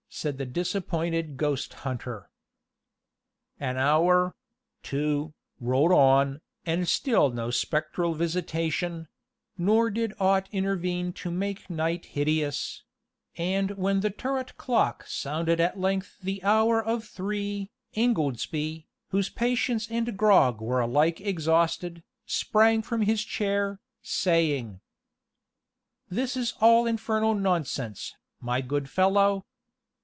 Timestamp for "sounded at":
15.07-15.79